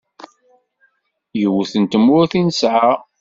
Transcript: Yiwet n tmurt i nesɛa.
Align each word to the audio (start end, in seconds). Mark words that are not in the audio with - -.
Yiwet 1.39 1.73
n 1.81 1.83
tmurt 1.91 2.31
i 2.39 2.41
nesɛa. 2.43 2.91